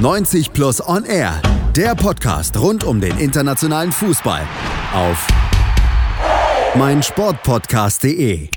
[0.00, 1.42] 90 Plus On Air,
[1.76, 4.48] der Podcast rund um den internationalen Fußball
[4.94, 5.28] auf
[6.74, 8.48] meinsportpodcast.de.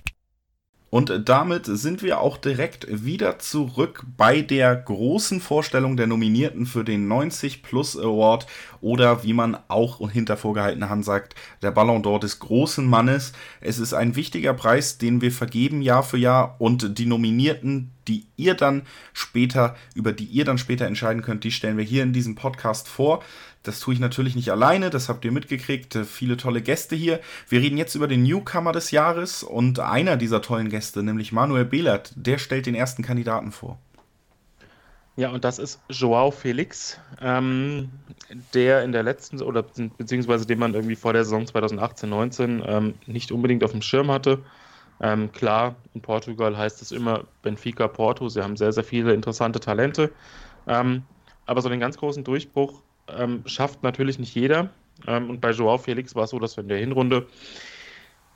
[0.90, 6.86] Und damit sind wir auch direkt wieder zurück bei der großen Vorstellung der Nominierten für
[6.86, 8.48] den 90 Plus Award
[8.80, 13.34] oder wie man auch hinter vorgehaltener Hand sagt, der Ballon d'Or des großen Mannes.
[13.60, 18.26] Es ist ein wichtiger Preis, den wir vergeben Jahr für Jahr und die Nominierten, die
[18.36, 18.84] ihr dann
[19.14, 22.88] später, über die ihr dann später entscheiden könnt, die stellen wir hier in diesem Podcast
[22.88, 23.24] vor.
[23.64, 25.96] Das tue ich natürlich nicht alleine, das habt ihr mitgekriegt.
[25.96, 27.20] Äh, viele tolle Gäste hier.
[27.48, 31.66] Wir reden jetzt über den Newcomer des Jahres und einer dieser tollen Gäste, nämlich Manuel
[31.66, 33.80] Behlert, der stellt den ersten Kandidaten vor.
[35.16, 37.90] Ja, und das ist Joao Felix, ähm,
[38.54, 43.32] der in der letzten, oder beziehungsweise den man irgendwie vor der Saison 2018-19 ähm, nicht
[43.32, 44.40] unbedingt auf dem Schirm hatte.
[45.04, 49.60] Ähm, klar, in Portugal heißt es immer Benfica Porto, sie haben sehr, sehr viele interessante
[49.60, 50.14] Talente.
[50.66, 51.04] Ähm,
[51.46, 54.70] aber so den ganz großen Durchbruch ähm, schafft natürlich nicht jeder.
[55.06, 57.28] Ähm, und bei Joao Felix war es so, dass wir in der Hinrunde,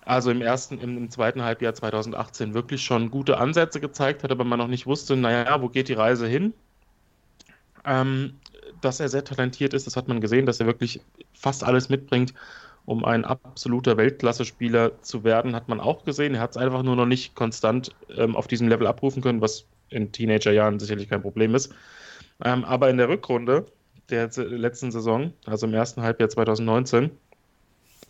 [0.02, 4.44] also im ersten, im, im, zweiten Halbjahr 2018, wirklich schon gute Ansätze gezeigt hat, aber
[4.44, 6.54] man noch nicht wusste, naja, wo geht die Reise hin?
[7.86, 8.42] Ähm,
[8.82, 11.00] dass er sehr talentiert ist, das hat man gesehen, dass er wirklich
[11.34, 12.34] fast alles mitbringt,
[12.88, 16.36] um ein absoluter Weltklasse-Spieler zu werden, hat man auch gesehen.
[16.36, 19.66] Er hat es einfach nur noch nicht konstant ähm, auf diesem Level abrufen können, was
[19.90, 21.76] in Teenagerjahren sicherlich kein Problem ist.
[22.46, 23.66] Ähm, aber in der Rückrunde
[24.10, 27.12] der letzten Saison, also im ersten Halbjahr 2019,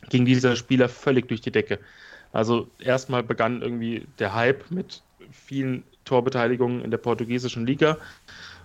[0.10, 1.80] ging dieser Spieler völlig durch die Decke.
[2.32, 7.98] Also erstmal begann irgendwie der Hype mit vielen Torbeteiligungen in der portugiesischen Liga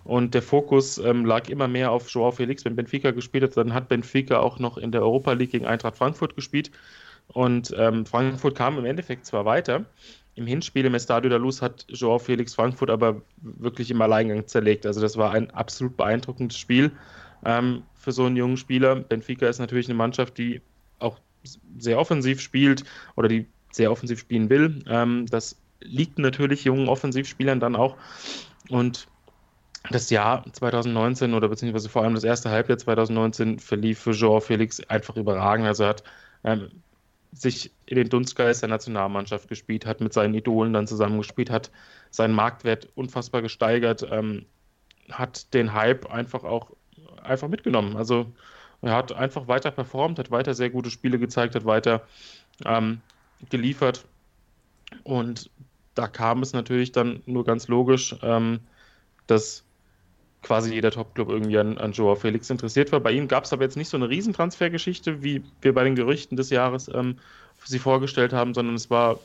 [0.04, 2.64] und der Fokus ähm, lag immer mehr auf Joao Felix.
[2.64, 5.96] Wenn Benfica gespielt hat, dann hat Benfica auch noch in der Europa League gegen Eintracht
[5.96, 6.70] Frankfurt gespielt
[7.28, 9.86] und ähm, Frankfurt kam im Endeffekt zwar weiter,
[10.34, 14.86] im Hinspiel im Estadio da Luz hat Joao Felix Frankfurt aber wirklich im Alleingang zerlegt.
[14.86, 16.90] Also das war ein absolut beeindruckendes Spiel
[17.44, 18.96] ähm, für so einen jungen Spieler.
[18.96, 20.62] Benfica ist natürlich eine Mannschaft, die
[20.98, 21.18] auch
[21.78, 22.84] sehr offensiv spielt
[23.16, 24.82] oder die sehr offensiv spielen will.
[24.88, 27.96] Ähm, das liegt natürlich jungen Offensivspielern dann auch.
[28.68, 29.08] Und
[29.90, 34.80] das Jahr 2019 oder beziehungsweise vor allem das erste Halbjahr 2019 verlief für Joao Felix
[34.88, 35.66] einfach überragend.
[35.66, 36.04] Also er hat
[36.44, 36.70] ähm,
[37.32, 41.70] sich in den Dunstgeist der Nationalmannschaft gespielt, hat mit seinen Idolen dann zusammengespielt, hat
[42.10, 44.46] seinen Marktwert unfassbar gesteigert, ähm,
[45.10, 46.70] hat den Hype einfach auch
[47.22, 47.96] einfach mitgenommen.
[47.96, 48.32] Also
[48.82, 52.02] er hat einfach weiter performt, hat weiter sehr gute Spiele gezeigt, hat weiter
[52.64, 53.00] ähm,
[53.48, 54.04] geliefert.
[55.04, 55.50] Und
[55.94, 58.60] da kam es natürlich dann nur ganz logisch, ähm,
[59.26, 59.64] dass
[60.42, 63.00] quasi jeder Top-Club irgendwie an, an Joao Felix interessiert war.
[63.00, 66.36] Bei ihm gab es aber jetzt nicht so eine Riesentransfergeschichte, wie wir bei den Gerüchten
[66.36, 67.18] des Jahres ähm,
[67.64, 69.20] sie vorgestellt haben, sondern es war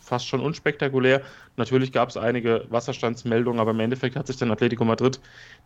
[0.00, 1.22] fast schon unspektakulär.
[1.56, 5.20] Natürlich gab es einige Wasserstandsmeldungen, aber im Endeffekt hat sich dann Atletico Madrid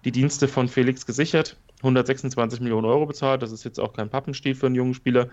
[0.04, 3.42] die Dienste von Felix gesichert, 126 Millionen Euro bezahlt.
[3.42, 5.28] Das ist jetzt auch kein Pappenstiel für einen jungen Spieler.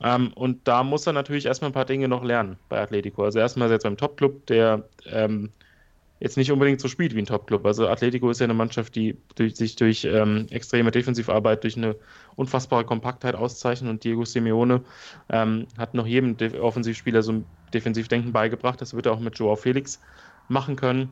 [0.00, 3.24] Ähm, und da muss er natürlich erstmal ein paar Dinge noch lernen bei Atletico.
[3.24, 5.50] Also erstmal ist er jetzt beim Top-Club, der ähm,
[6.20, 7.64] jetzt nicht unbedingt so spielt wie ein Top-Club.
[7.64, 11.96] Also Atletico ist ja eine Mannschaft, die durch, sich durch ähm, extreme Defensivarbeit, durch eine
[12.36, 14.82] unfassbare Kompaktheit auszeichnet und Diego Simeone
[15.28, 18.80] ähm, hat noch jedem De Offensivspieler so ein Defensivdenken beigebracht.
[18.80, 20.00] Das wird er auch mit Joao Felix
[20.48, 21.10] machen können.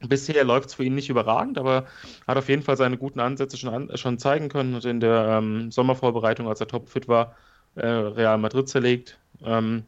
[0.00, 1.86] Bisher läuft es für ihn nicht überragend, aber
[2.26, 4.74] hat auf jeden Fall seine guten Ansätze schon, an, schon zeigen können.
[4.74, 7.34] Und in der ähm, Sommervorbereitung, als er topfit war,
[7.76, 9.18] äh, Real Madrid zerlegt.
[9.42, 9.84] Ähm,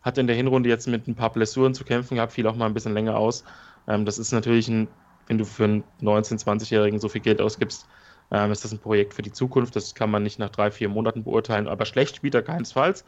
[0.00, 2.66] hat in der Hinrunde jetzt mit ein paar Blessuren zu kämpfen gehabt, fiel auch mal
[2.66, 3.44] ein bisschen länger aus.
[3.88, 4.88] Ähm, das ist natürlich ein,
[5.26, 7.86] wenn du für einen 19-, 20-Jährigen so viel Geld ausgibst,
[8.30, 9.76] ähm, ist das ein Projekt für die Zukunft.
[9.76, 13.04] Das kann man nicht nach drei, vier Monaten beurteilen, aber schlecht spielt er keinesfalls.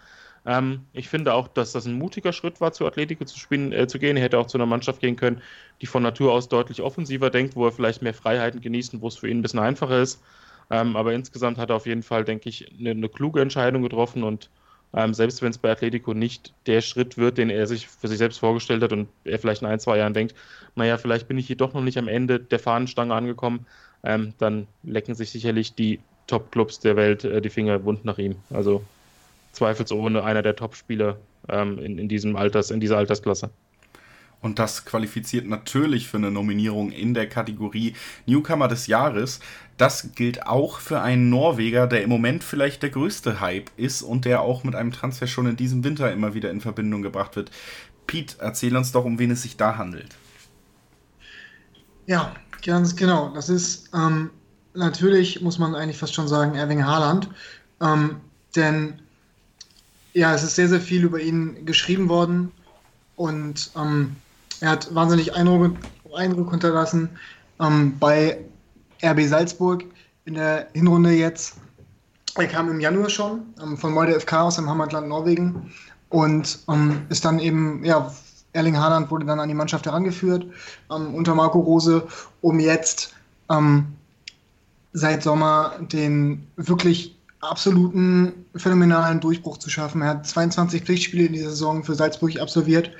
[0.46, 3.86] Ähm, ich finde auch, dass das ein mutiger Schritt war, zu Atletico zu, spielen, äh,
[3.86, 4.16] zu gehen.
[4.16, 5.40] Er hätte auch zu einer Mannschaft gehen können,
[5.80, 9.08] die von Natur aus deutlich offensiver denkt, wo er vielleicht mehr Freiheiten genießt und wo
[9.08, 10.22] es für ihn ein bisschen einfacher ist.
[10.70, 14.22] Ähm, aber insgesamt hat er auf jeden Fall, denke ich, eine, eine kluge Entscheidung getroffen
[14.22, 14.50] und
[14.96, 18.18] ähm, selbst wenn es bei Atletico nicht der Schritt wird, den er sich für sich
[18.18, 20.34] selbst vorgestellt hat und er vielleicht in ein, zwei Jahren denkt,
[20.76, 23.66] naja, vielleicht bin ich hier doch noch nicht am Ende der Fahnenstange angekommen,
[24.04, 28.36] ähm, dann lecken sich sicherlich die Top-Clubs der Welt äh, die Finger wund nach ihm.
[28.50, 28.84] Also
[29.52, 31.18] zweifelsohne einer der Top-Spieler
[31.48, 33.50] ähm, in, in, diesem Alters, in dieser Altersklasse.
[34.40, 37.94] Und das qualifiziert natürlich für eine Nominierung in der Kategorie
[38.26, 39.40] Newcomer des Jahres.
[39.76, 44.24] Das gilt auch für einen Norweger, der im Moment vielleicht der größte Hype ist und
[44.24, 47.50] der auch mit einem Transfer schon in diesem Winter immer wieder in Verbindung gebracht wird.
[48.06, 50.14] Pete, erzähl uns doch, um wen es sich da handelt.
[52.06, 52.34] Ja,
[52.64, 53.32] ganz genau.
[53.34, 54.30] Das ist ähm,
[54.74, 57.28] natürlich, muss man eigentlich fast schon sagen, Erwin Haaland.
[57.80, 58.16] Ähm,
[58.54, 59.00] denn
[60.12, 62.52] ja, es ist sehr, sehr viel über ihn geschrieben worden
[63.16, 64.14] und ähm,
[64.60, 65.76] er hat wahnsinnig Eindruck,
[66.14, 67.10] Eindruck hinterlassen
[67.60, 68.38] ähm, bei
[69.04, 69.84] RB Salzburg
[70.24, 71.56] in der Hinrunde jetzt.
[72.36, 75.72] Er kam im Januar schon ähm, von Molde FK aus dem Heimatland Norwegen
[76.08, 78.12] und ähm, ist dann eben, ja,
[78.52, 80.46] Erling Haaland wurde dann an die Mannschaft herangeführt
[80.90, 82.06] ähm, unter Marco Rose,
[82.40, 83.14] um jetzt
[83.50, 83.86] ähm,
[84.92, 90.02] seit Sommer den wirklich absoluten phänomenalen Durchbruch zu schaffen.
[90.02, 92.90] Er hat 22 Pflichtspiele in dieser Saison für Salzburg absolviert,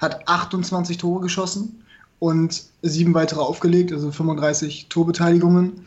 [0.00, 1.84] hat 28 Tore geschossen
[2.18, 5.86] und sieben weitere aufgelegt, also 35 Torbeteiligungen.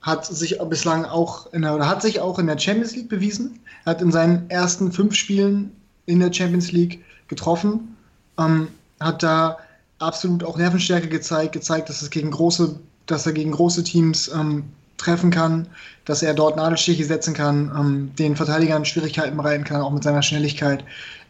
[0.00, 3.58] Hat sich bislang auch in der, oder hat sich auch in der Champions League bewiesen.
[3.84, 5.72] Er hat in seinen ersten fünf Spielen
[6.06, 7.96] in der Champions League getroffen,
[8.38, 8.68] ähm,
[9.00, 9.58] hat da
[9.98, 14.64] absolut auch Nervenstärke gezeigt, gezeigt, dass es gegen große, dass er gegen große Teams ähm,
[14.96, 15.66] treffen kann,
[16.04, 20.22] dass er dort Nadelstiche setzen kann, ähm, den Verteidigern Schwierigkeiten bereiten kann, auch mit seiner
[20.22, 20.84] Schnelligkeit.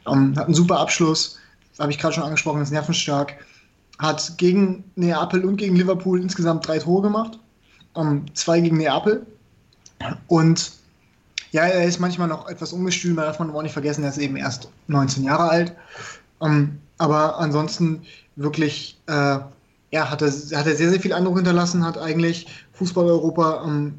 [0.06, 1.38] Ähm, hat einen super Abschluss,
[1.78, 3.34] habe ich gerade schon angesprochen, ist nervenstark.
[3.98, 7.38] Hat gegen Neapel und gegen Liverpool insgesamt drei Tore gemacht.
[7.96, 9.26] Ähm, zwei gegen Neapel.
[10.28, 10.72] Und
[11.50, 14.18] ja, er ist manchmal noch etwas ungestüm, da darf man auch nicht vergessen, er ist
[14.18, 15.74] eben erst 19 Jahre alt.
[16.42, 18.02] Ähm, aber ansonsten
[18.36, 19.38] wirklich, äh,
[19.90, 23.94] ja, hat er, hat er sehr, sehr viel Eindruck hinterlassen, hat eigentlich Fußball-Europa ähm,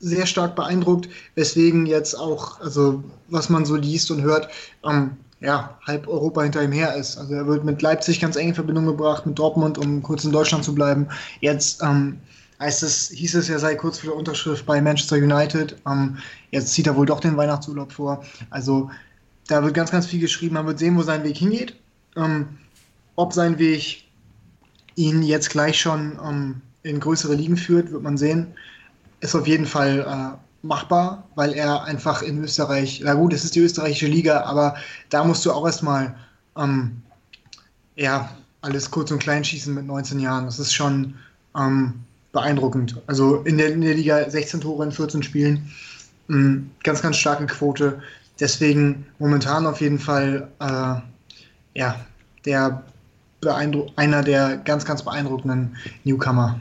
[0.00, 4.48] sehr stark beeindruckt, weswegen jetzt auch, also was man so liest und hört,
[4.84, 7.18] ähm, ja, halb Europa hinter ihm her ist.
[7.18, 10.32] Also er wird mit Leipzig ganz eng in Verbindung gebracht, mit Dortmund, um kurz in
[10.32, 11.06] Deutschland zu bleiben.
[11.40, 12.18] Jetzt ähm,
[12.60, 15.76] heißt es, hieß es, er sei kurz vor der Unterschrift bei Manchester United.
[15.86, 16.16] Ähm,
[16.50, 18.24] jetzt zieht er wohl doch den Weihnachtsurlaub vor.
[18.48, 18.90] Also
[19.48, 20.54] da wird ganz, ganz viel geschrieben.
[20.54, 21.76] Man wird sehen, wo sein Weg hingeht.
[22.16, 22.48] Ähm,
[23.16, 24.04] ob sein Weg
[24.94, 28.54] ihn jetzt gleich schon ähm, in größere Ligen führt, wird man sehen.
[29.20, 33.54] Ist auf jeden Fall äh, machbar, weil er einfach in Österreich, na gut, es ist
[33.54, 34.74] die österreichische Liga, aber
[35.10, 36.14] da musst du auch erstmal
[36.56, 37.02] ähm,
[37.96, 38.30] ja,
[38.62, 40.46] alles kurz und klein schießen mit 19 Jahren.
[40.46, 41.14] Das ist schon
[41.56, 41.94] ähm,
[42.32, 43.00] beeindruckend.
[43.06, 45.70] Also in der, in der, Liga 16 Tore in 14 Spielen.
[46.30, 48.00] Ähm, ganz, ganz starke Quote.
[48.40, 50.94] Deswegen momentan auf jeden Fall äh,
[51.78, 52.00] ja,
[52.44, 52.82] der
[53.96, 56.58] einer der ganz, ganz beeindruckenden Newcomer.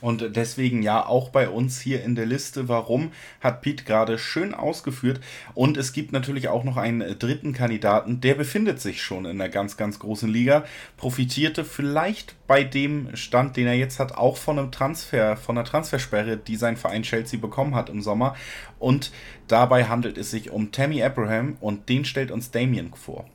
[0.00, 2.68] Und deswegen ja auch bei uns hier in der Liste.
[2.68, 3.10] Warum
[3.40, 5.20] hat Pete gerade schön ausgeführt.
[5.54, 9.48] Und es gibt natürlich auch noch einen dritten Kandidaten, der befindet sich schon in der
[9.48, 10.64] ganz, ganz großen Liga.
[10.96, 15.66] Profitierte vielleicht bei dem Stand, den er jetzt hat, auch von einem Transfer, von einer
[15.66, 18.36] Transfersperre, die sein Verein Chelsea bekommen hat im Sommer.
[18.78, 19.12] Und
[19.48, 23.26] dabei handelt es sich um Tammy Abraham und den stellt uns Damien vor.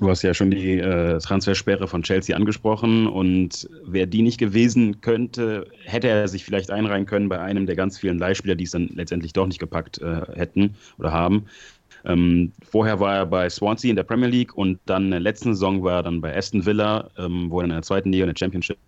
[0.00, 5.00] Du hast ja schon die äh, Transfersperre von Chelsea angesprochen und wer die nicht gewesen
[5.00, 8.70] könnte, hätte er sich vielleicht einreihen können bei einem der ganz vielen Leihspieler, die es
[8.70, 11.46] dann letztendlich doch nicht gepackt äh, hätten oder haben.
[12.04, 15.54] Ähm, vorher war er bei Swansea in der Premier League und dann in der letzten
[15.54, 18.30] Saison war er dann bei Aston Villa, ähm, wo er in der zweiten Liga in
[18.32, 18.78] der Championship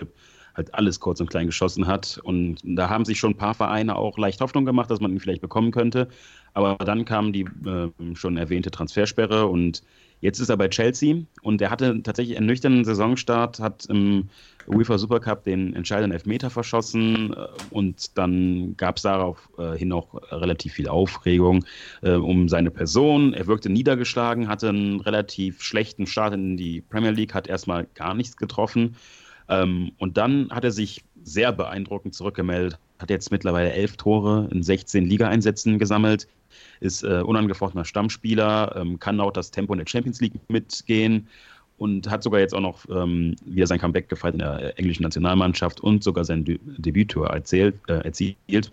[0.54, 2.20] halt alles kurz und klein geschossen hat.
[2.22, 5.20] Und da haben sich schon ein paar Vereine auch leicht Hoffnung gemacht, dass man ihn
[5.20, 6.08] vielleicht bekommen könnte.
[6.54, 9.82] Aber dann kam die äh, schon erwähnte Transfersperre und
[10.20, 14.28] Jetzt ist er bei Chelsea und er hatte tatsächlich einen nüchternen Saisonstart, hat im
[14.66, 20.88] UEFA Supercup den entscheidenden Elfmeter verschossen äh, und dann gab es daraufhin auch relativ viel
[20.88, 21.64] Aufregung
[22.02, 23.32] äh, um seine Person.
[23.32, 28.14] Er wirkte niedergeschlagen, hatte einen relativ schlechten Start in die Premier League, hat erstmal gar
[28.14, 28.96] nichts getroffen
[29.48, 34.62] ähm, und dann hat er sich sehr beeindruckend zurückgemeldet, hat jetzt mittlerweile elf Tore in
[34.62, 36.28] 16 Ligaeinsätzen gesammelt,
[36.80, 41.26] ist äh, unangefochtener Stammspieler, ähm, kann auch das Tempo in der Champions League mitgehen
[41.78, 45.80] und hat sogar jetzt auch noch ähm, wieder sein Comeback gefeiert in der englischen Nationalmannschaft
[45.80, 48.70] und sogar sein De Debüttor erzählt, äh, erzielt.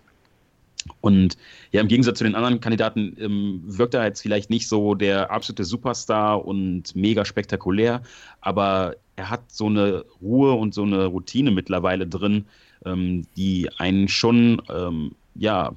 [1.00, 1.36] Und
[1.72, 5.30] ja, im Gegensatz zu den anderen Kandidaten ähm, wirkt er jetzt vielleicht nicht so der
[5.30, 8.02] absolute Superstar und mega spektakulär,
[8.40, 12.46] aber er hat so eine Ruhe und so eine Routine mittlerweile drin,
[12.88, 15.72] ähm, die einen schon ähm, ja,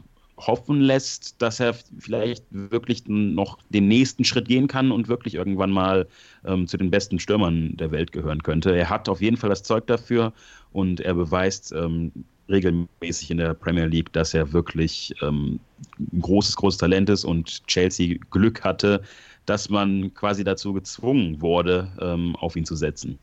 [0.48, 5.72] hoffen lässt, dass er vielleicht wirklich noch den nächsten Schritt gehen kann und wirklich irgendwann
[5.72, 6.08] mal
[6.46, 8.76] ähm, zu den besten Stürmern der Welt gehören könnte.
[8.76, 10.34] Er hat auf jeden Fall das Zeug dafür
[10.72, 12.12] und er beweist ähm,
[12.50, 15.60] regelmäßig in der Premier League, dass er wirklich ähm,
[16.00, 19.02] ein großes, großes Talent ist und Chelsea Glück hatte,
[19.46, 23.18] dass man quasi dazu gezwungen wurde, ähm, auf ihn zu setzen.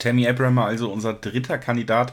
[0.00, 2.12] Tammy Abraham also unser dritter Kandidat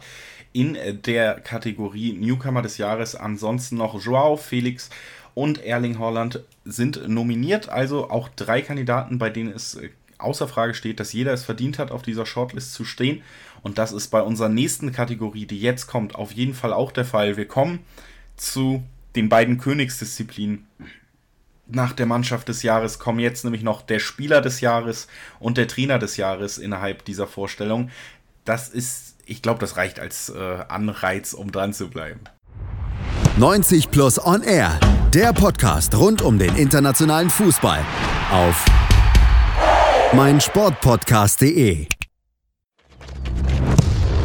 [0.54, 3.16] in der Kategorie Newcomer des Jahres.
[3.16, 4.90] Ansonsten noch Joao Felix
[5.34, 7.70] und Erling Haaland sind nominiert.
[7.70, 11.80] Also auch drei Kandidaten, bei denen es äh, außer Frage steht, dass jeder es verdient
[11.80, 13.22] hat, auf dieser Shortlist zu stehen.
[13.62, 17.06] Und das ist bei unserer nächsten Kategorie, die jetzt kommt, auf jeden Fall auch der
[17.06, 17.38] Fall.
[17.38, 17.80] Wir kommen
[18.36, 18.84] zu
[19.16, 20.68] den beiden Königsdisziplinen.
[21.70, 25.08] Nach der Mannschaft des Jahres kommen jetzt nämlich noch der Spieler des Jahres
[25.40, 27.90] und der Trainer des Jahres innerhalb dieser Vorstellung.
[28.46, 32.22] Das ist ich glaube, das reicht als äh, Anreiz, um dran zu bleiben.
[33.38, 34.80] 90 Plus On Air,
[35.14, 37.80] der Podcast rund um den internationalen Fußball
[38.32, 38.66] auf
[40.14, 41.88] meinsportpodcast.de.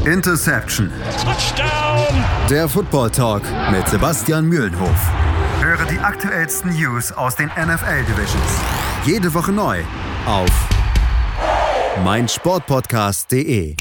[0.04, 0.90] Interception.
[1.22, 2.25] Touchdown!
[2.49, 5.21] Der Football Talk mit Sebastian Mühlenhof.
[5.62, 8.61] Höre die aktuellsten News aus den NFL Divisions.
[9.04, 9.78] Jede Woche neu
[10.26, 10.50] auf
[12.02, 13.76] meinsportpodcast.de.